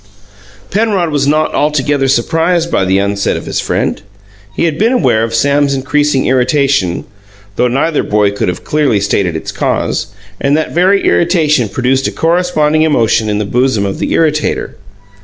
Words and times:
Penrod 0.71 1.11
was 1.11 1.27
not 1.27 1.53
altogether 1.53 2.07
surprised 2.07 2.71
by 2.71 2.83
the 2.85 2.99
onset 2.99 3.37
of 3.37 3.45
his 3.45 3.59
friend. 3.59 4.01
He 4.55 4.63
had 4.63 4.79
been 4.79 4.93
aware 4.93 5.21
of 5.23 5.35
Sam's 5.35 5.75
increasing 5.75 6.25
irritation 6.25 7.05
(though 7.55 7.67
neither 7.67 8.01
boy 8.01 8.31
could 8.31 8.47
have 8.47 8.63
clearly 8.63 8.99
stated 8.99 9.35
its 9.35 9.51
cause) 9.51 10.07
and 10.39 10.57
that 10.57 10.71
very 10.73 11.03
irritation 11.05 11.69
produced 11.69 12.07
a 12.07 12.11
corresponding 12.11 12.81
emotion 12.81 13.29
in 13.29 13.37
the 13.37 13.45
bosom 13.45 13.85
of 13.85 13.99
the 13.99 14.13
irritator. 14.13 14.71